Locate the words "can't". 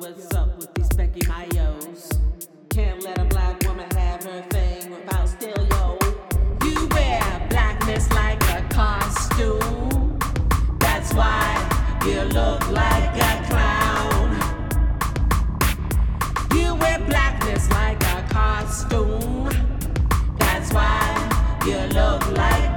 2.70-3.02